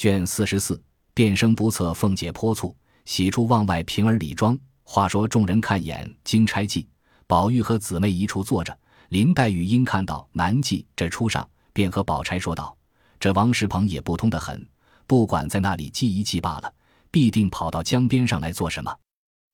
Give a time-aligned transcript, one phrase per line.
[0.00, 4.58] 卷四十四，变声不测，凤姐颇蹙，喜出望外，平儿理妆。
[4.82, 6.88] 话说众人看眼金钗记，
[7.26, 8.74] 宝玉和姊妹一处坐着。
[9.10, 12.74] 林黛玉因看到难记这出上，便和宝钗说道
[13.20, 14.66] ：“这王石鹏也不通得很，
[15.06, 16.74] 不管在那里记一记罢了，
[17.10, 18.90] 必定跑到江边上来做什么？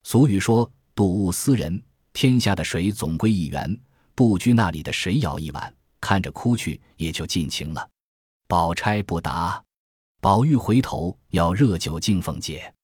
[0.05, 1.83] 俗语说，睹物思人，
[2.13, 3.77] 天下的水总归一源，
[4.15, 7.91] 不拘那里的谁舀一碗，看着哭去也就尽情了。”
[8.47, 9.61] 宝钗不答。
[10.27, 12.75] 宝玉回头要热酒敬凤姐，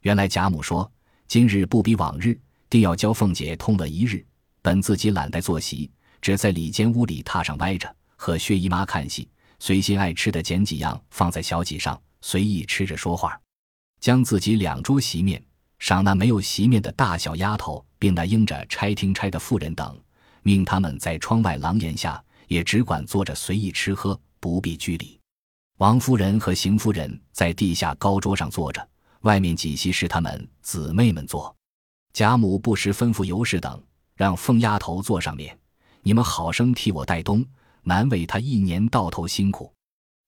[0.00, 0.90] 原来贾母说
[1.28, 4.24] 今日不比往日，定要教凤姐痛了一日。
[4.62, 5.90] 本自己懒得坐席，
[6.22, 13.38] 只在里间屋里榻上歪着，和薛姨妈看戏，随心爱吃的捡几样放在小几上，随意吃着说话。
[14.00, 15.44] 将自己两桌席面
[15.78, 20.00] 赏那没有席面的大小丫头，并那应着差厅差的妇人等，
[20.42, 25.15] 命他们在窗外廊檐下，也只管坐着随意吃喝，不必拘礼。
[25.78, 28.86] 王夫人和邢夫人在地下高桌上坐着，
[29.20, 31.54] 外面几席是他们姊妹们坐。
[32.14, 33.82] 贾母不时吩咐尤氏等，
[34.14, 35.58] 让凤丫头坐上面，
[36.00, 37.44] 你们好生替我带冬，
[37.82, 39.70] 难为她一年到头辛苦。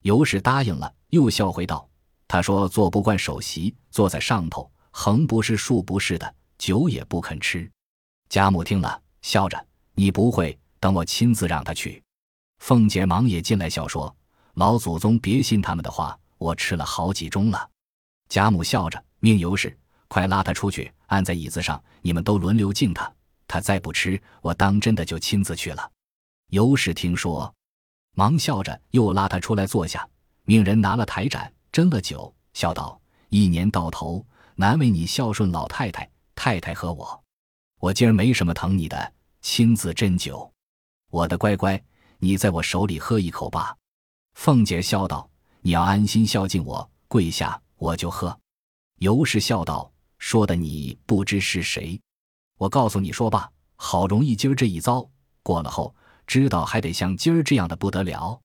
[0.03, 1.89] 尤氏答应了，又笑回道
[2.29, 7.71] ：“他说坐不惯首席，坐在上头，横不是竖不是的，酒也不肯吃。”
[8.29, 12.03] 贾母听了，笑着：“你不会，等我亲自让他去。”
[12.61, 14.15] 凤姐忙也进来笑说。
[14.59, 17.71] 老祖宗别信他们的话，我吃了好几盅了。
[18.29, 19.79] 贾母笑着命尤氏
[20.09, 23.09] 快拉他出去，按在椅子上，你们都轮流敬他。
[23.47, 25.93] 他再不吃，我当真的就亲自去了。
[26.49, 27.55] 尤氏听说，
[28.17, 30.05] 忙笑着又拉他出来坐下，
[30.43, 33.01] 命人拿了台盏，斟了酒，笑道
[33.31, 37.23] ：“一年到头，难为你孝顺老太太、太太和我。
[37.79, 40.53] 我今儿没什么疼你的，亲自斟酒。
[41.11, 41.81] 我的乖乖，
[42.19, 43.77] 你在我手里喝一口吧。”
[44.39, 45.29] 凤姐笑道
[45.63, 48.39] ：“你要安心孝敬我，跪下我就喝。”
[49.03, 52.01] 尤氏笑道：“说的你不知是谁。
[52.57, 55.05] 我告诉你说吧，好容易今儿这一遭
[55.43, 55.93] 过了后，
[56.25, 58.41] 知道还得像今儿这样的不得了。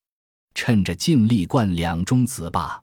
[0.56, 2.82] 趁着尽力灌两盅子吧。”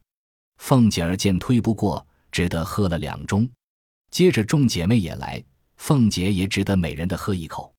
[0.58, 3.50] 凤姐儿见推不过，只得喝了两盅。
[4.12, 5.44] 接着众姐妹也来，
[5.78, 7.74] 凤姐也只得每人的喝一口。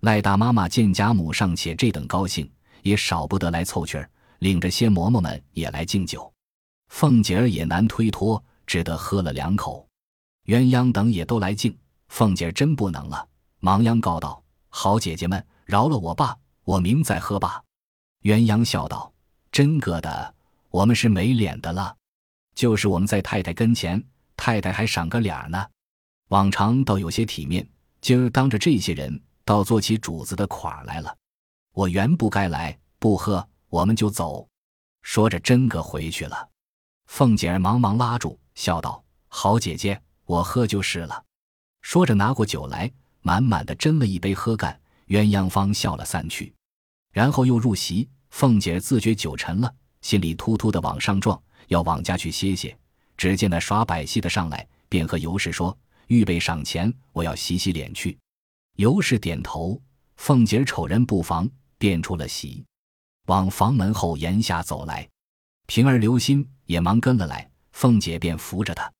[0.00, 2.50] 赖大妈妈见贾母尚且这等高兴，
[2.82, 4.10] 也少不得来凑趣儿。
[4.40, 6.30] 领着些嬷嬷们也来敬酒，
[6.88, 9.86] 凤姐儿也难推脱，只得喝了两口。
[10.46, 11.76] 鸳鸯等也都来敬，
[12.08, 16.34] 凤姐儿真不能了，忙央告道：“好姐姐们，饶了我吧，
[16.64, 17.62] 我明再喝吧。”
[18.24, 19.12] 鸳鸯笑道
[19.52, 20.34] ：“真个的，
[20.70, 21.94] 我们是没脸的了。
[22.54, 24.02] 就是我们在太太跟前，
[24.36, 25.66] 太太还赏个脸呢。
[26.28, 27.68] 往常倒有些体面，
[28.00, 31.14] 今儿当着这些人，倒做起主子的款来了。
[31.74, 34.46] 我原不该来，不喝。”我们就走，
[35.02, 36.48] 说着真个回去了。
[37.06, 41.24] 凤姐儿忙忙拉住，笑道：“好姐姐，我喝就是了。”
[41.80, 42.90] 说着拿过酒来，
[43.22, 44.78] 满满的斟了一杯喝干。
[45.06, 46.54] 鸳鸯方笑了散去，
[47.12, 48.08] 然后又入席。
[48.30, 52.76] 凤姐儿自觉酒沉了，心里突突的往上撞，要往家去歇歇。
[53.16, 55.76] 只见那耍百戏的上来，便和尤氏说
[56.06, 58.16] ：“预备赏钱，我要洗洗脸去。”
[58.78, 59.80] 尤氏点头。
[60.16, 62.64] 凤姐儿瞅人不防，便出了席。
[63.30, 65.08] 往房门后檐下走来，
[65.68, 67.48] 平儿、留心也忙跟了来。
[67.70, 68.92] 凤姐便扶着他，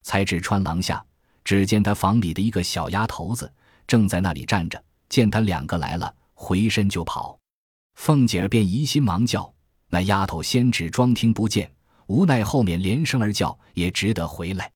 [0.00, 1.04] 才至穿廊下，
[1.44, 3.52] 只见他房里的一个小丫头子
[3.86, 4.82] 正在那里站着。
[5.10, 7.38] 见他两个来了，回身就跑。
[7.96, 9.52] 凤姐儿便疑心忙叫
[9.90, 11.70] 那丫头先只装听不见，
[12.06, 14.72] 无奈后面连声儿叫，也只得回来。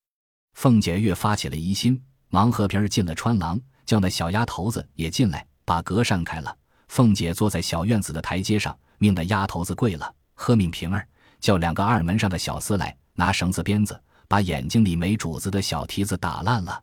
[0.52, 1.98] 凤姐越发起了疑心，
[2.28, 6.54] 忙和平儿进了穿廊，叫那小丫头子也进来，把隔扇开了。
[6.88, 8.78] 凤姐坐在小院子的台阶上。
[8.98, 11.06] 命那丫头子跪了，喝命平儿
[11.41, 16.82] 叫两个二门上的小厮来拿绳子鞭子，把眼睛里没主子的小蹄子打烂了。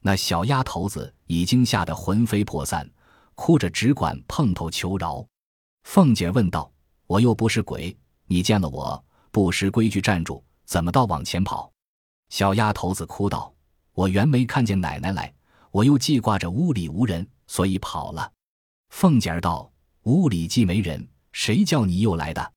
[0.00, 2.88] 那小丫头子已经吓得魂飞魄散，
[3.34, 5.26] 哭着只管碰头求饶。
[5.82, 6.70] 凤姐问道
[7.06, 11.72] ：“我又不是鬼，你见了我不识规矩站住，怎么倒往前跑？”
[12.30, 13.52] 小丫头子哭道
[13.92, 15.34] ：“我原没看见奶奶来，
[15.72, 18.30] 我又记挂着屋里无人，所以跑了。”
[18.90, 19.70] 凤姐儿道
[20.04, 21.06] ：“屋里既没人。”
[21.38, 22.52] 谁叫你又来的？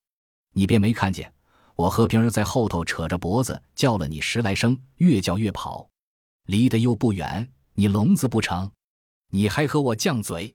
[0.54, 1.32] 你便没看见
[1.76, 5.88] 我和平儿在后头扯着脖子叫了你十来声，越叫越跑，
[6.48, 8.72] 离得又不远，你聋子不成？
[9.30, 10.52] 你还和我犟嘴？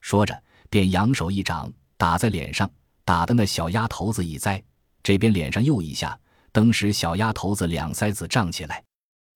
[0.00, 2.68] 说着，便扬手一掌打在脸上，
[3.04, 4.60] 打的那小丫头子一栽，
[5.04, 6.18] 这边脸上又一下，
[6.50, 8.82] 当时小丫头子两腮子胀起来。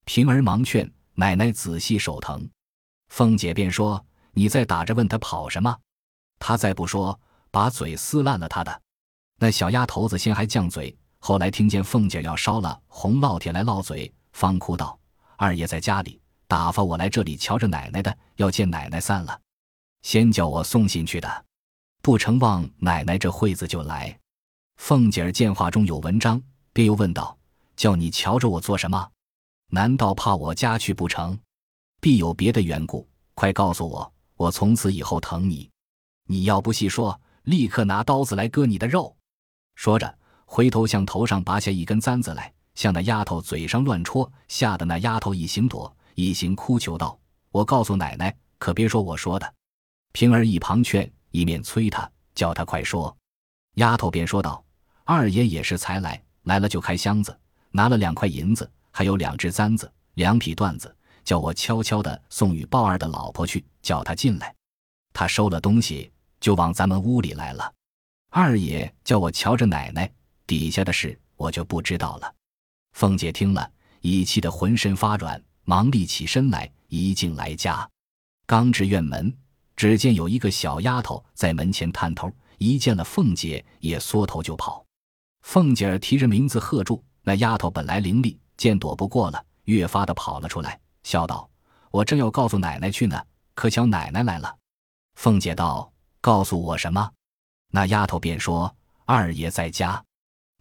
[0.07, 2.51] 平儿忙劝奶奶仔细手疼，
[3.11, 4.05] 凤姐便说
[4.35, 5.79] ：“你再打着问他跑什么？
[6.41, 7.17] 他再不说。”
[7.55, 8.83] 把嘴撕烂了他的
[9.39, 14.99] 那小丫头子，先还犟嘴，后来听见凤姐要烧了红烙铁来烙嘴，方哭道
[15.39, 19.41] ：“二爷在家里打发我来这里瞧着奶奶的，要见奶奶散了，
[20.03, 21.45] 先叫我送信去的，
[22.03, 24.19] 不成望奶奶这会子就来。”
[24.79, 26.43] 凤姐儿见话中有文章，
[26.73, 27.39] 便又问道
[27.77, 29.09] ：“叫你瞧着我做什么？
[29.71, 31.39] 难道怕我家去不成？
[32.01, 35.71] 必有别的缘故，快告诉我，我从此以后疼你。
[36.27, 39.17] 你要不细说，立刻拿刀子来割你的肉。”
[39.75, 40.19] 说着。
[40.47, 47.19] 回头向头上拔下一根簪子来，向那丫头嘴上乱戳，吓得那丫头一行躲，一行哭求道
[47.51, 49.55] ：“我告诉奶奶，可别说我说的。”
[50.13, 53.17] 平儿一旁劝，一面催他，叫他快说。
[53.77, 54.63] 丫头便说道
[55.05, 57.37] ：“二爷也是才来，来了就开箱子，
[57.71, 60.95] 拿了两块银子，还有两只簪子，两匹缎子，
[61.25, 64.55] 叫我悄悄的送与鲍二的老婆去，叫他进来。
[65.13, 66.13] 他收了东西，
[66.45, 67.73] 就往咱们屋里来了。
[68.29, 70.13] 二爷叫我瞧着奶奶。”
[70.47, 72.35] 底下的事我就不知道了。
[72.93, 77.89] 凤姐听了，已气得浑身发软，忙立起身来，一进来家，
[78.45, 79.35] 刚至院门，
[79.75, 84.85] 只见有一个小丫头在门前探头，一见了凤姐，也缩头就跑。
[85.41, 91.49] 凤姐儿提着名字喝住，那丫头本来伶俐，见躲不过了，越发的跑了出来，笑道
[91.91, 93.19] ：“我正要告诉奶奶去呢，
[93.55, 94.55] 可巧奶奶来了。”
[95.17, 95.91] 凤姐道
[96.25, 97.13] ：“告诉我什么？”
[97.69, 98.75] 那丫头便说
[99.05, 100.03] ：“二爷在家。”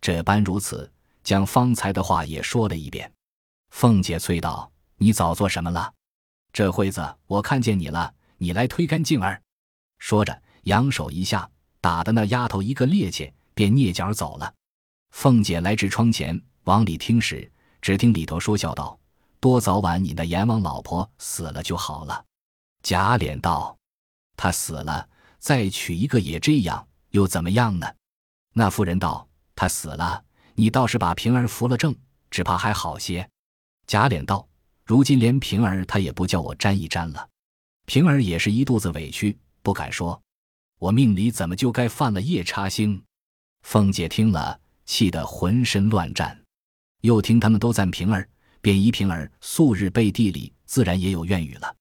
[0.01, 0.91] 这般如此，
[1.23, 3.09] 将方才的话也说了一遍。
[3.69, 4.69] 凤姐催道
[4.99, 5.93] ：“你早做什么了？
[6.51, 9.41] 这会子我看见你了，你来推干净儿。”
[9.99, 11.49] 说着，扬手一下，
[11.79, 14.53] 打的那丫头一个趔趄，便蹑脚走了。
[15.11, 17.49] 凤姐来至窗前，往里听时，
[17.81, 18.99] 只听里头说笑道
[19.39, 22.25] ：“多早晚你那阎王老婆死了就好了。”
[22.83, 23.77] 贾琏道
[24.35, 25.07] ：“她死了，
[25.43, 27.85] 再娶一个也这样，又怎么样呢？”
[28.55, 29.27] 那妇人道。
[29.55, 30.23] 他死了，
[30.55, 31.95] 你倒是把平儿扶了正，
[32.31, 33.29] 只怕还好些。
[33.85, 34.47] 贾琏道
[34.83, 37.29] ：“如今连平儿他也不叫我沾一沾了，
[37.85, 40.19] 平儿也是一肚子委屈，不敢说。
[40.79, 42.99] 我命里怎么就该犯了夜叉星？”
[43.61, 46.35] 凤姐听了，气得浑身乱颤。
[47.01, 48.27] 又听他们都赞平儿，
[48.59, 51.75] 便疑平儿素日背地里自然也有怨语了。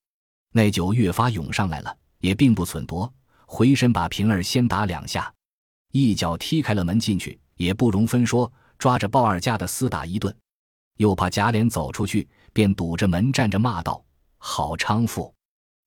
[0.51, 3.11] 那酒越发涌上来了，也并不忖夺，
[3.53, 5.31] 回身把平儿先打两下，
[5.91, 7.39] 一脚踢开了门进去。
[7.57, 10.35] 也不容分说，抓着鲍二家的厮打一顿，
[10.97, 14.03] 又怕贾琏走出去，便堵着门站着骂道
[14.39, 15.31] ：“好娼妇，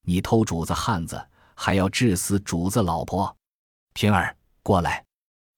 [0.02, 1.20] 你偷主子汉子，
[1.56, 3.36] 还要致死主子老婆！
[3.94, 5.04] 平儿过来，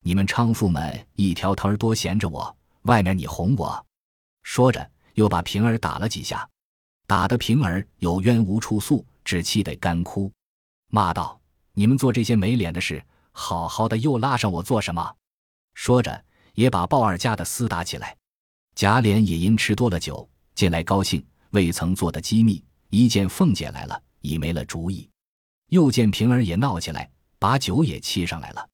[0.01, 3.87] 你们娼妇们一条腿儿多闲着我，外面你哄我。”
[4.43, 6.49] 说着，又把平儿打了几下，
[7.07, 10.33] 打得平儿有冤无处诉，只气得干哭，
[10.87, 11.38] 骂道
[11.79, 15.15] ：“你们做这些没脸的事，好好的又拉上我做什么？”
[15.75, 18.17] 说着，也把鲍二家的厮打起来。
[18.75, 22.61] 贾琏也因吃多了酒，进来高兴，未曾做的机密，
[22.91, 25.09] 一见凤姐来了，已没了主意。
[25.69, 27.09] 又见平儿也闹起来，
[27.39, 28.69] 把酒也沏上来了。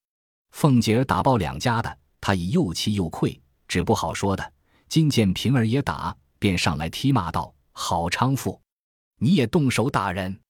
[0.53, 4.53] 凤姐儿打鲍两家的，他已又气又愧，只不好说的。
[4.89, 8.59] 今见平儿也打，便上来踢骂道：“好娼妇，
[9.19, 10.41] 你也动手打人！”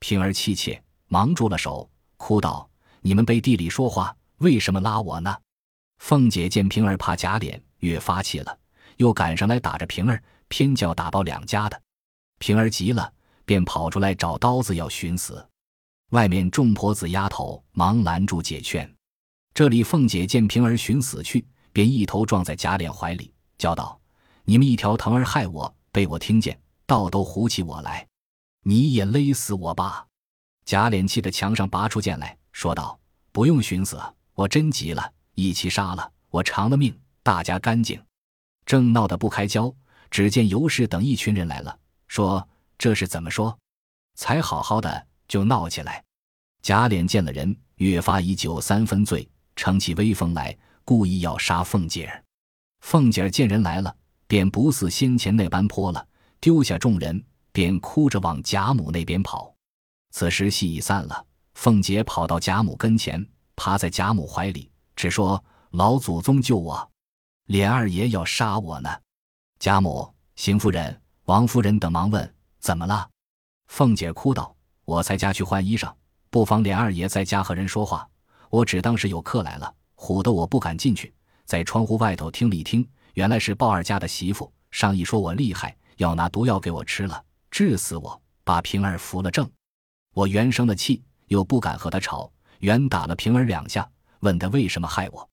[0.00, 2.68] 平儿气切，忙住了手，哭道
[3.02, 5.34] ：“你们背地里说话，为什么拉我呢？”
[5.98, 8.58] 凤姐见平儿怕贾琏，越发气了，
[8.96, 11.80] 又赶上来打着平儿，偏叫打包两家的。
[12.38, 13.12] 平儿急了，
[13.44, 15.46] 便跑出来找刀子要寻死。
[16.10, 18.88] 外面众婆子丫头忙拦住解劝。
[19.54, 23.98] 这里凤姐见平儿寻死去，便一头撞在贾琏怀里，叫道
[24.44, 28.06] ：“你们一条藤儿害我，被我听见，倒都唬起我来，
[28.62, 30.06] 你也勒死我吧！”
[30.64, 32.98] 贾琏气得墙上拔出剑来说道
[33.32, 34.00] ：“不用寻死，
[34.34, 38.00] 我真急了。”一起杀了我，偿了命，大家干净。
[38.64, 39.74] 正闹得不开交，
[40.10, 43.58] 只见尤氏等一群人来了，说这是怎么说？
[44.14, 46.02] 才好好的就闹起来。
[46.62, 52.22] 贾琏见了人，越发以酒三分醉，乘起威风来，故意要杀凤姐儿。
[52.80, 53.94] 凤姐儿见人来了，
[54.26, 56.06] 便不似先前那般泼了，
[56.40, 59.53] 丢下众人，便哭着往贾母那边跑。
[60.16, 64.70] 此时戏已散了，凤姐跑到贾母跟前，趴在贾母怀里。
[64.94, 66.88] 只说老祖宗救我，
[67.48, 68.88] 琏二爷要杀我呢。
[69.58, 73.10] 贾母、邢夫人、王夫人等忙问怎么了。
[73.66, 74.54] 凤姐哭道
[74.86, 75.92] ：“我才家去换衣裳，
[76.30, 78.08] 不妨琏二爷在家和人说话，
[78.50, 81.12] 我只当是有客来了，唬得我不敢进去，
[81.44, 89.50] 在窗户外头听了一听，原来是鲍二家的媳妇上一说我厉害，要拿毒药给我吃了，治死我，把平儿扶了正。
[90.14, 93.86] 我原生了气，又不敢和他吵，原打了平儿两下。”
[94.20, 95.28] 问他为什么害我，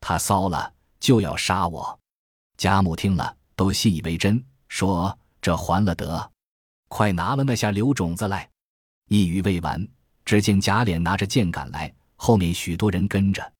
[0.00, 1.98] 他骚了，就要杀我。”
[2.56, 6.30] 贾母听了，都信以为真，说：“这还了得，
[6.86, 8.48] 快拿了那下刘种子来。”
[9.10, 9.84] 一语未完，
[10.24, 13.52] 只见贾琏拿着剑赶来，后面许多人跟着。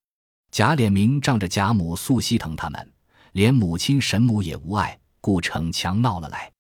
[0.53, 2.93] 贾琏明仗着贾母素心疼他们，
[3.33, 6.53] 连母亲沈母也无碍，故逞强闹了来。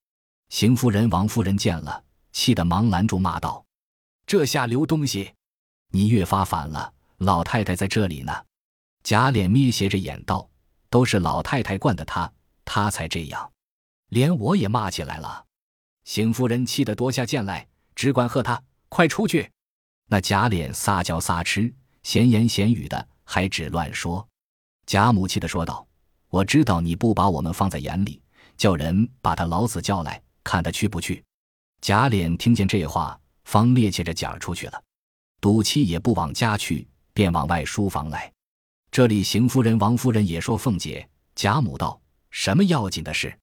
[0.49, 3.65] 邢夫人、王夫人见了，气得忙拦住，骂道
[4.29, 5.33] ：“这下流东西，
[5.91, 6.93] 你越发反了！
[7.17, 8.45] 老太太在这里呢。”
[9.03, 10.47] 贾琏眯斜着眼道
[10.91, 12.31] ：“都是老太太惯的他，
[12.63, 13.51] 他才这样，
[14.11, 15.47] 连我也骂起来了。”
[16.05, 19.51] 邢夫人气得夺下剑来，只管喝他：“快出去！”
[20.09, 24.29] 那贾琏撒娇撒痴，闲言闲语的，还只乱说。
[24.85, 25.89] 贾母气的说道
[26.29, 28.21] ：“我知道你不把我们放在眼里，
[28.59, 31.25] 叫人把他老子叫来。”看他去不去？
[31.81, 33.19] 贾琏听见这话，
[33.49, 34.85] 方趔趄着脚出去了。
[35.41, 38.31] 赌气也不往家去，便往外书房来。
[38.91, 41.09] 这里邢夫人、王夫人也说凤姐。
[41.35, 41.99] 贾母道
[42.31, 43.35] ：“什么要紧的事？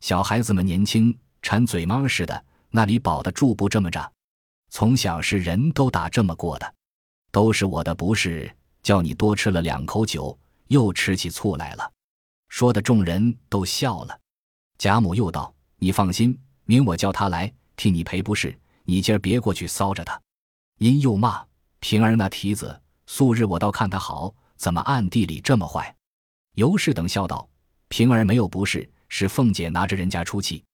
[0.00, 4.10] 小孩子们年轻，馋嘴猫似的，那里保得住不这么着？
[4.70, 6.74] 从小是人都打这么过的，
[7.30, 8.50] 都是我的不是，
[8.82, 11.92] 叫你多吃了两口酒，又吃起醋来了。”
[12.48, 14.18] 说的众人都笑了。
[14.78, 15.54] 贾母又道。
[15.76, 18.56] 你放心，明我叫他来替你赔不是。
[18.84, 20.20] 你今儿别过去骚着他。
[20.78, 21.44] 因又骂
[21.80, 25.94] 平儿那蹄子，素日我倒看他好，怎么暗地里这么坏？
[26.54, 27.48] 尤氏等笑道
[27.88, 30.64] ：“平儿没有不是，是凤姐拿着人家出气，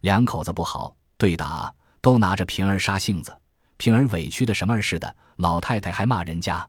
[0.00, 3.36] 两口子不好对打，都拿着平儿杀性子。
[3.76, 6.68] 平儿委屈的什么似的，老太太还骂人家。”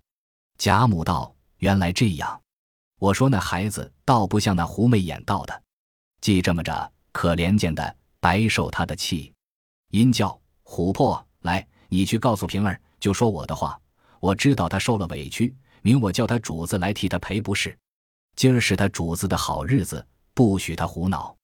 [0.58, 2.42] 贾母道：“原来这样，
[3.00, 5.64] 我说那孩子倒不像那狐媚眼道的，
[6.22, 9.32] 既这么着。”可怜见的，白受他的气。
[9.90, 13.80] 因叫琥珀来，你去告诉平儿，就说我的话。
[14.20, 17.78] 我知道他受了委屈，明我叫他主子来替他赔不是。
[18.36, 21.36] 今儿是他主子的好日子，不许他胡闹。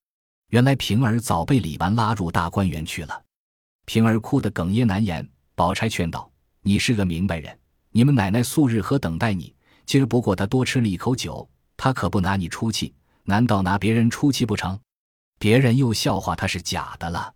[0.50, 3.24] 原来平儿早被李纨拉入大观园去了。
[3.86, 5.28] 平儿哭得哽咽难言。
[5.56, 6.32] 宝钗劝道
[6.64, 7.60] ：“你是个明白人，
[7.92, 9.54] 你们奶奶素日何等待你？
[9.86, 12.94] 今儿不过他多吃了一口酒，他可不拿你出气，
[13.26, 14.80] 难道拿别人出气不成？”
[15.38, 17.34] 别人又笑话他是假的了。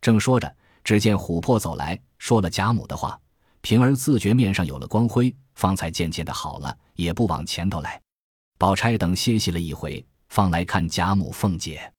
[0.00, 0.56] 正说着，
[0.88, 3.20] 只见琥珀走来说了贾母的话。
[3.60, 8.00] 平儿自觉面上有了光辉，方才渐渐的好了，也不往前头来。
[8.56, 11.92] 宝钗等歇息了一回，方来看贾母、凤姐。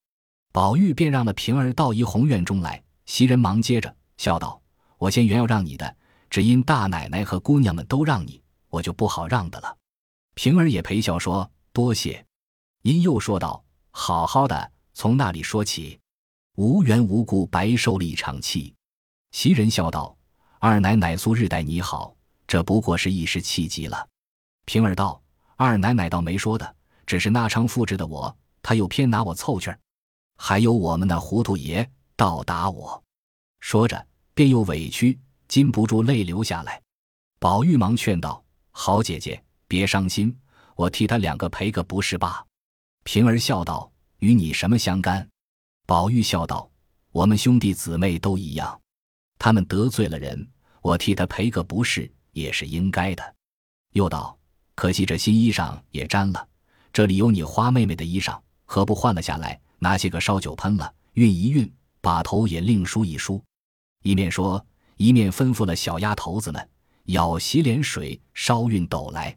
[0.50, 2.82] 宝玉便让了平儿到怡红院中来。
[3.06, 4.60] 袭人忙接着笑道
[4.98, 5.96] ：“我先原要让你的，
[6.28, 9.76] 只因大奶奶和姑娘们都让你，我就不好让的了。”
[10.34, 12.26] 平儿也陪笑说：“多谢。”
[12.82, 16.00] 因又说道：“好好的。”从那里说起，
[16.56, 18.74] 无缘无故白受了一场气。
[19.32, 20.16] 袭人笑道
[20.58, 22.14] ：“二奶奶素日待你好，
[22.46, 24.08] 这不过是一时气急了。”
[24.66, 25.22] 平儿道
[25.56, 26.74] ：“二奶奶倒没说的，
[27.06, 29.78] 只是那昌复制的我，他又偏拿我凑趣儿。
[30.36, 33.02] 还有我们那糊涂爷倒打我。”
[33.60, 35.18] 说着，便又委屈，
[35.48, 36.80] 禁不住泪流下来。
[37.38, 40.36] 宝玉忙劝道：“好姐姐，别伤心，
[40.76, 42.44] 我替他两个赔个不是罢。”
[43.04, 43.90] 平儿笑道。
[44.20, 45.26] 与你什么相干？
[45.86, 46.70] 宝玉笑道
[47.10, 48.79] ：“我们兄弟姊妹都一样，
[49.40, 50.46] 他们得罪了人，
[50.82, 53.34] 我替他赔个不是也是应该的。”
[53.94, 54.38] 又道
[54.76, 56.48] ：“可惜这新衣裳也沾了，
[56.92, 61.70] 这里有你花妹妹的衣裳，何不换了下来，拿些个烧酒喷了，熨一熨，
[62.02, 63.42] 把头也另梳一梳。”
[64.04, 64.64] 一面说，
[64.96, 66.68] 一面吩咐了小丫头子们
[67.06, 69.34] 舀洗脸水，烧熨斗来。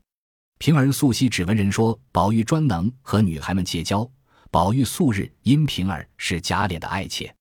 [0.59, 4.09] 平儿素昔只闻人说，宝玉专能和女孩们结交。
[4.51, 7.35] 宝玉素日因平儿是贾琏的爱妾，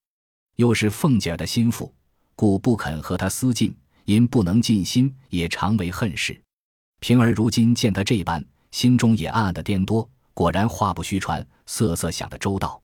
[0.57, 1.95] 又是凤姐儿的心腹，
[2.35, 3.75] 故不肯和他私近。
[4.05, 6.37] 因不能尽心，也常为恨事。
[6.99, 10.09] 平儿如今见他这般，心中也暗暗的颠多。
[10.35, 12.83] 果然话不虚传，瑟瑟想的周到。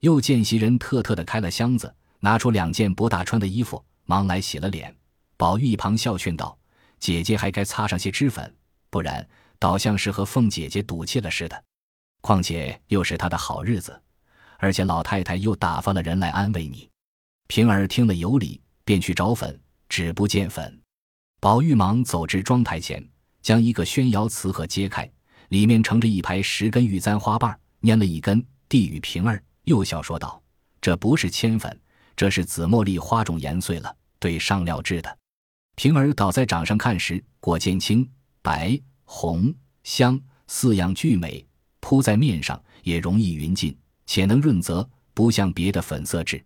[0.00, 4.94] 又见袭人特特的开了箱子，拿出两件不大穿的衣服，忙来洗了脸。
[5.36, 6.56] 宝玉一旁笑劝道
[7.00, 8.54] ：“姐姐还该擦上些脂粉，
[8.88, 11.64] 不然倒像是和凤姐姐赌气了似的。”
[12.22, 14.00] 况且又是他的好日子，
[14.58, 16.88] 而且老太太又打发了人来安慰你。
[17.48, 20.80] 平儿听了有理，便去找粉，只不见粉。
[21.40, 23.04] 宝玉忙走至妆台前，
[23.40, 25.10] 将一个宣窑瓷盒揭开，
[25.48, 30.42] 里面盛着一排十根玉簪花瓣，拈了一根递与平儿，又笑说道
[30.80, 31.80] ：“这不是铅粉，
[32.14, 35.18] 这是紫茉莉花种研碎了，对上料制的。”
[35.74, 38.08] 平儿倒在掌上看时，果见青、
[38.42, 41.44] 白、红、香四样俱美。
[41.80, 46.40] 铺在面上也容易匀净，且能润泽，不像别的粉色质。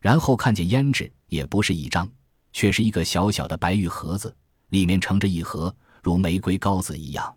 [0.00, 2.10] 然后看见胭脂，也不是一张，
[2.52, 4.34] 却是一个小小的白玉盒子，
[4.70, 7.36] 里面盛着一盒如玫瑰膏子一样。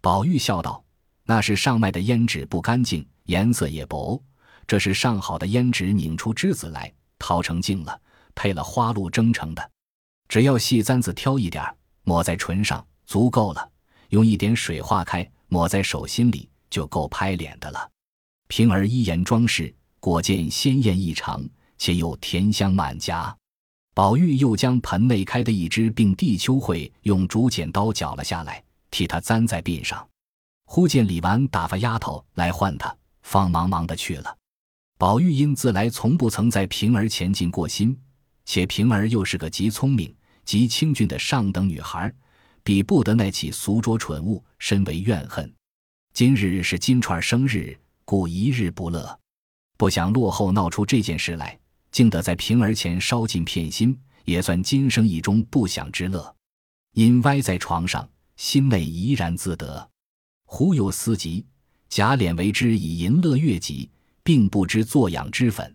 [0.00, 0.82] 宝玉笑道
[1.26, 4.22] ：“那是上卖的胭脂不干净，颜色也薄；
[4.66, 8.00] 这是上好的胭脂拧出汁子来，淘成净了，
[8.34, 9.70] 配了花露蒸成的。
[10.28, 11.64] 只要细簪子挑一点
[12.04, 13.70] 抹在唇上，足够了。
[14.10, 17.90] 用一点水化开，抹在手心里，就够拍脸的了。
[18.46, 21.44] 平儿一眼装饰，果见鲜艳异常，
[21.78, 23.36] 且又甜香满颊。
[23.94, 30.06] 宝玉又将盆内开的一枝，并地秋蕙用竹剪刀绞了下来，替他簪在鬓上。
[30.66, 34.36] 忽见李纨打发丫头来唤他，方忙忙的去了。
[34.98, 37.98] 宝玉因自来从不曾在平儿前进过心，
[38.44, 40.14] 且平儿又是个极聪明、
[40.44, 42.12] 极清俊的上等女孩，
[42.62, 45.50] 比不得那起俗拙蠢物，深为怨恨。
[46.12, 49.18] 今日是金钏生日，故一日不乐，
[49.76, 51.58] 不想落后闹出这件事来。
[51.96, 56.36] 竟得在平儿前烧尽片心，也算今生一中不享之乐。
[56.92, 59.90] 因歪在床上，心内怡然自得。
[60.44, 61.46] 忽有思及，
[61.88, 63.90] 贾琏为之以淫乐悦己，
[64.22, 65.74] 并不知作养之粉。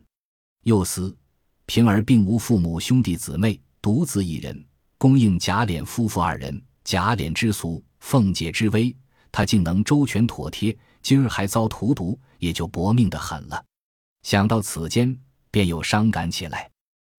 [0.62, 1.18] 又思
[1.66, 4.64] 平儿并无父母兄弟姊妹，独自一人，
[5.00, 6.64] 供应贾琏夫妇二人。
[6.84, 8.96] 贾琏之俗，凤姐之威，
[9.32, 10.78] 他竟能周全妥帖。
[11.02, 13.66] 今儿还遭荼毒，也就薄命的很了。
[14.22, 15.20] 想到此间。
[15.52, 16.72] 便又伤感起来，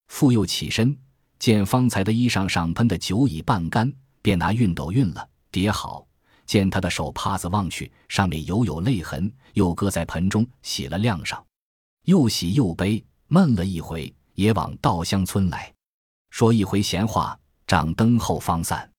[0.08, 0.96] 复又起身，
[1.38, 6.04] 见方才的衣裳上喷的酒已半干，便拿熨斗熨了，叠好。
[6.44, 11.42] 见他的手帕子望去，上面犹有泪痕，又搁在盆中洗了晾上。
[12.04, 15.72] 又洗又悲，闷了一回，也往稻香村来，
[16.30, 18.90] 说一回闲话，掌灯后方散。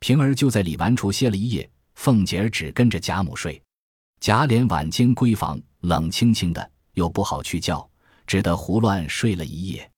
[0.00, 3.60] 平儿就在李纨处歇了一夜，凤姐儿只跟着贾母睡。
[4.20, 7.88] 贾琏晚间闺房，冷清清的，又不好去叫。
[8.26, 9.90] 只得胡乱睡了一夜，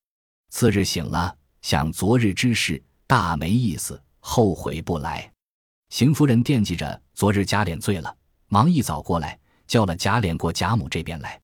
[0.50, 5.30] 次日醒了，想昨日之事，大没意思，后悔不来。
[5.90, 8.16] 邢夫人惦记着昨日贾琏醉了，
[8.48, 11.40] 忙一早过来，叫了贾琏过贾母这边来。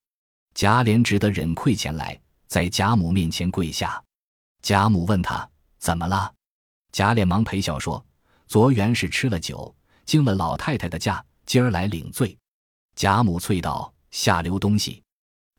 [0.54, 4.02] 贾琏只得忍愧前来，在贾母面前跪下。
[4.62, 6.34] 贾母问他怎么了，
[6.92, 8.04] 贾琏忙陪笑说
[8.48, 9.72] ：“昨原是吃了酒，
[10.04, 12.36] 惊了老太太的驾，今儿来领罪。”
[12.96, 15.02] 贾母啐道：“下流东西，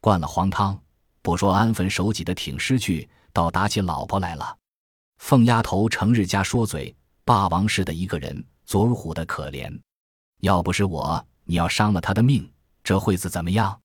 [0.02, 0.78] 灌了黄汤。”
[1.22, 4.58] 不说安分守己的挺尸去，倒打起老婆来了。
[5.20, 9.72] 凤丫头成日家说嘴，霸王似的一个人，左儿虎的可怜。
[10.40, 12.52] 要不是我，你要伤了他的命，
[12.84, 13.80] 这会子怎么样？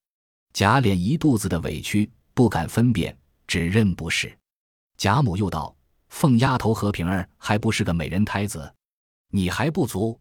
[0.54, 3.14] 贾琏一肚子的委屈，不敢分辨，
[3.46, 4.34] 只认不是。
[4.96, 5.76] 贾母又道
[6.08, 8.72] ：“凤丫头和平儿还不是个美人胎子，
[9.30, 10.18] 你还不足。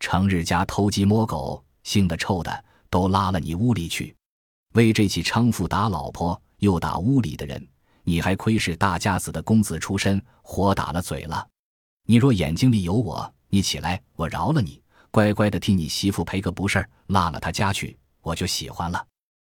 [0.00, 4.16] 成日家偷鸡摸狗，腥的臭的，都拉了你屋里去，
[4.74, 7.66] 为这起娼妇打老婆。”又打屋里的人，
[8.04, 11.46] 你还亏是大家子的公子出身，活打了嘴了。
[12.04, 19.06] 你若眼睛里有我，你起来，我饶了你，乖乖的替你媳妇赔个不是，拉了他家去，我就喜欢了。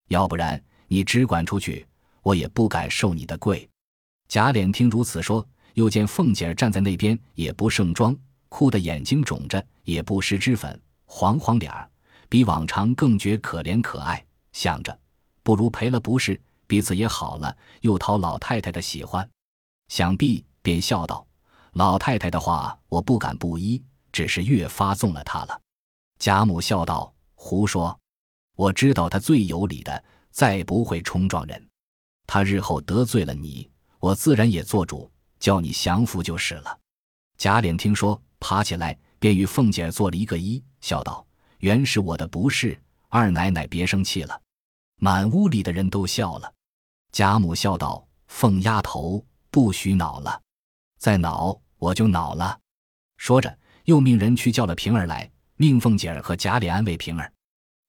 [0.09, 1.87] 要不然你只管出去，
[2.23, 3.69] 我也不敢受你的跪。
[4.29, 8.17] 贾琏听如此说，又见凤姐儿站在那边，也不盛装，
[8.49, 11.89] 哭得眼睛肿着，也不施脂粉，黄黄脸儿，
[12.29, 14.25] 比往常更觉可怜可爱。
[14.53, 14.99] 想着，
[15.43, 16.39] 不如赔了不是。
[16.71, 19.29] 彼此也好了，又讨老太太的喜欢，
[19.89, 21.27] 想必便笑道
[21.75, 25.61] ：“老太太的话，我不敢不依，只是越发纵了她了。”
[26.21, 27.99] 贾母笑道：“胡说！
[28.55, 31.69] 我知道他最有理的，再不会冲撞人。
[32.29, 36.79] 他日后得罪了你，我自然也做主，叫你降服就是了。”
[37.37, 41.27] 贾琏听说，爬起来便与凤姐做了一个揖，笑道
[41.59, 44.41] ：“原是我的不是，二奶奶别生气了。”
[45.03, 46.53] 满屋里的人都笑了。
[47.13, 50.41] 贾母笑道：“凤丫头，不许恼了，
[50.99, 52.59] 再恼我就恼了。”
[53.19, 57.33] 说着，又命人去叫了平儿来，命凤姐儿和贾琏安慰平儿。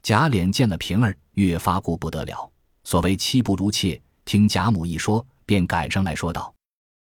[0.03, 2.51] 贾琏见了平儿，越发顾不得了。
[2.83, 6.53] 所谓妻不如妾，听贾母一说，便赶上来说道：“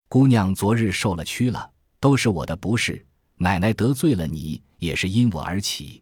[0.08, 3.04] 姑娘昨日受了屈了，都是我的不是。
[3.36, 6.00] 奶奶得罪了你，也是因我而起。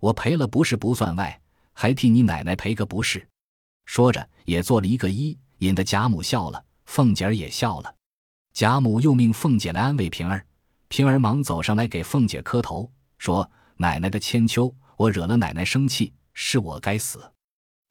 [0.00, 1.38] 我赔了不是不算外，
[1.74, 3.28] 还替你奶奶赔个不是。”
[3.84, 5.36] 说着，也做了一个揖。
[5.62, 7.94] 引得贾母笑了，凤姐儿也笑了。
[8.52, 10.44] 贾母又命凤姐来安慰平儿，
[10.88, 13.48] 平儿忙走上来给凤姐磕头，说
[13.78, 17.20] ：“奶奶的千秋，我惹了奶奶生气，是我该死。”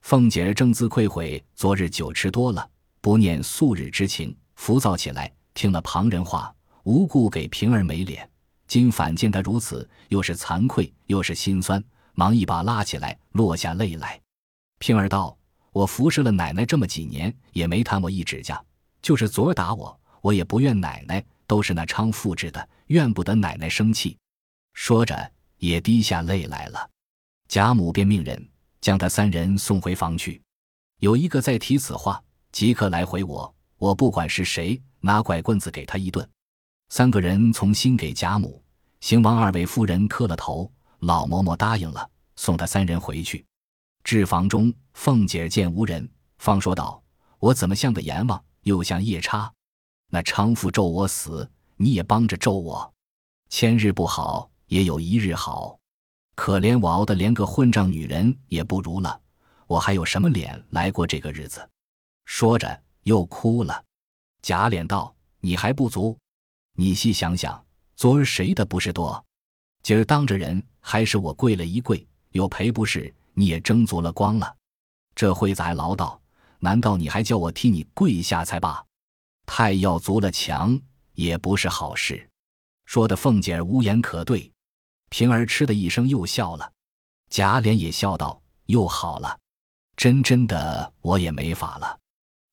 [0.04, 2.68] 凤姐儿正自愧悔，昨日酒吃多了，
[3.00, 8.28] 不念素日之情，浮躁起来，听了旁人话，无故给平儿没脸。
[8.66, 11.82] 今反见她如此，又是惭愧又是心酸，
[12.12, 14.20] 忙一把拉起来，落下泪来。
[14.78, 15.34] 平儿道。
[15.72, 18.62] 我服侍了奶奶这么几年，也没弹我一指甲。
[19.00, 24.16] 就是昨儿打我，我也不怨奶奶，都是那娼妇治的，怨不得奶奶生气。
[24.74, 26.88] 说着，也滴下泪来了。
[27.48, 28.48] 贾母便命人
[28.80, 30.40] 将他三人送回房去。
[31.00, 36.26] 有一个在提此话，即刻来回我，我不管是谁，拿拐棍子给他一顿。
[36.90, 38.62] 三个人从新给贾母、
[39.00, 43.44] 邢王二位夫人磕了头，老嬷嬷答应了，送他三人回去。
[44.04, 47.02] 至房中，凤姐见无人，方说道
[47.38, 49.52] ：“我怎么像个阎王，又像夜叉？
[50.08, 52.92] 那娼妇咒我死，你也帮着咒我。
[53.48, 55.78] 千日不好，也有一日好。
[56.34, 59.20] 可怜我熬的连个混账女人也不如了，
[59.66, 61.66] 我还有什么脸来过这个日子？”
[62.26, 63.84] 说着又哭了。
[64.42, 66.18] 贾琏道：“你还不足？
[66.74, 69.24] 你细想想，昨儿谁的不是多？
[69.82, 74.56] 今儿当着人，还是我跪了一跪，有赔不是？”你也争足了光了，
[75.14, 76.18] 这会子还唠叨？
[76.58, 78.84] 难道你还叫我替你跪下才罢？
[79.46, 80.80] 太要足了强
[81.14, 82.28] 也不是好事。
[82.84, 84.50] 说的凤姐儿无言可对，
[85.08, 86.72] 平儿嗤的一声又笑了。
[87.30, 89.38] 贾琏也笑道：“又好了，
[89.96, 91.98] 真真的我也没法了。”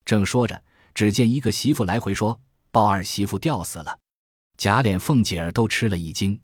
[0.04, 0.60] 正说着，
[0.94, 2.40] 只见一个媳妇来回说
[2.72, 3.98] ：“鲍二媳妇吊死了。”
[4.56, 6.40] 贾琏、凤姐儿都吃了一惊，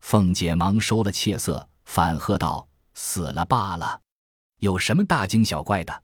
[0.00, 2.66] 凤姐忙收了怯色，反喝道。
[2.94, 4.00] 死了罢了，
[4.58, 6.02] 有什么大惊小怪的？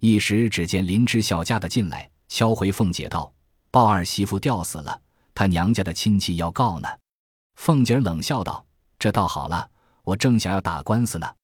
[0.00, 3.32] 一时只见林之孝家的进来，敲回凤姐道
[3.70, 5.00] ：“鲍二媳妇吊死了，
[5.34, 6.88] 他娘家的亲戚要告呢。”
[7.56, 8.66] 凤姐冷笑道
[8.98, 9.70] ：“这倒好了，
[10.02, 11.34] 我正想要打官司呢。”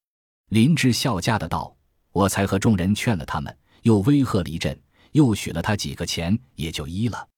[0.51, 1.77] 林之孝家的道
[2.11, 4.77] ：“我才和众人劝了他们，又威吓了一阵，
[5.13, 7.29] 又许了他几个钱，也就依了。”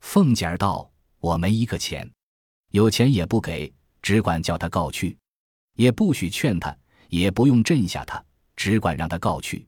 [0.00, 2.10] 凤姐儿道：“我没一个钱，
[2.70, 5.18] 有钱也不给，只管叫他告去，
[5.74, 6.74] 也不许劝他。”
[7.12, 8.24] 也不用镇下他，
[8.56, 9.66] 只管让他告去。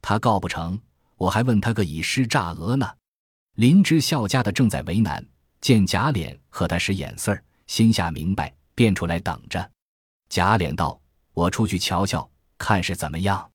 [0.00, 0.80] 他告不成，
[1.16, 2.90] 我还问他个以尸诈额呢。
[3.56, 5.22] 林之孝家的正在为难，
[5.60, 9.70] 见贾琏和他使眼色儿，心下明白，便出来等着。
[10.30, 10.98] 贾琏道
[11.34, 13.50] ：“我出去瞧瞧，看是怎么样。”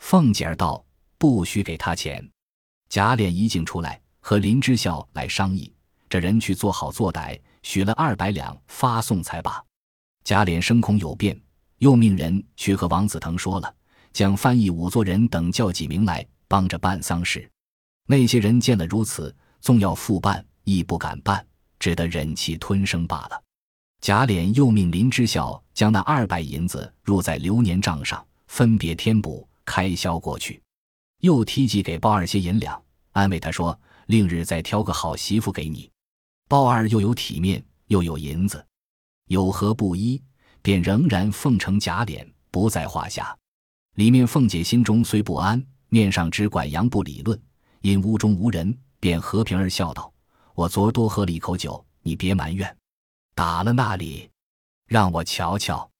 [0.00, 0.82] 凤姐儿道
[1.18, 2.26] ：“不许给他钱。”
[2.88, 5.70] 贾琏一进出来，和林之孝来商议，
[6.08, 9.62] 这人去做好做歹，许了二百两发送才罢。
[10.24, 11.38] 贾琏生恐有变。
[11.80, 13.74] 又命人去和王子腾说了，
[14.12, 17.50] 将翻译仵作人等叫几名来帮着办丧事。
[18.06, 21.44] 那些人见了如此，纵要复办，亦不敢办，
[21.78, 23.42] 只得忍气吞声罢了。
[24.02, 30.60] 贾琏又命林之孝将那二百银子入在流年账上，分别添补开销过去。
[31.20, 35.90] 又提及给鲍二些银两，安慰他说：“另日再挑个好媳妇给你。”
[36.46, 38.62] 鲍二又有体面，又有银子，
[39.28, 40.20] 有何不依？
[40.62, 43.36] 便仍然奉承贾琏，不在话下。
[43.94, 47.40] 里面凤姐心中虽不安，面上只管杨不理论。
[47.80, 50.12] 因屋中无人，便和平儿笑道
[50.54, 52.76] ：“我昨儿多喝了一口酒，你别埋怨。
[53.34, 54.30] 打了那里，
[54.86, 55.90] 让我瞧瞧。”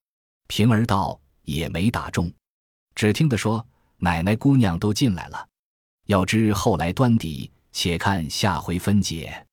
[0.46, 2.31] 平儿道：“也没打中，
[2.94, 5.49] 只听得说奶奶姑娘都进来了。
[6.07, 9.46] 要知后来端底，且看下回分解。”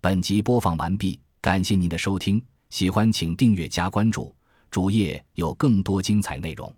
[0.00, 2.40] 本集播放完毕，感谢您的收听。
[2.74, 4.34] 喜欢请订阅加关注，
[4.68, 6.74] 主页有更多精彩内容。